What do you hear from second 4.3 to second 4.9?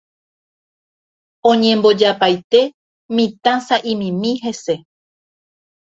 hese